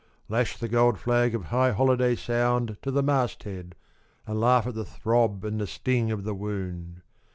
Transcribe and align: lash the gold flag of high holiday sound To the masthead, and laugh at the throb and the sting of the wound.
lash 0.29 0.57
the 0.57 0.67
gold 0.67 0.97
flag 0.97 1.35
of 1.35 1.43
high 1.53 1.71
holiday 1.71 2.15
sound 2.15 2.75
To 2.81 2.89
the 2.89 3.03
masthead, 3.03 3.75
and 4.25 4.39
laugh 4.41 4.65
at 4.65 4.73
the 4.73 4.83
throb 4.83 5.45
and 5.45 5.61
the 5.61 5.67
sting 5.67 6.09
of 6.09 6.23
the 6.23 6.33
wound. 6.33 7.03